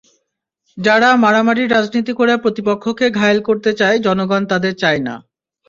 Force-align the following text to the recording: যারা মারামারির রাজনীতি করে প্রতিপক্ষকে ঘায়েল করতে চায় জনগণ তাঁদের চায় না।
যারা 0.77 1.09
মারামারির 1.15 1.71
রাজনীতি 1.71 2.13
করে 2.13 2.33
প্রতিপক্ষকে 2.37 3.05
ঘায়েল 3.17 3.39
করতে 3.47 3.71
চায় 3.79 3.97
জনগণ 4.05 4.41
তাঁদের 4.51 4.73
চায় 4.81 5.01
না। 5.07 5.15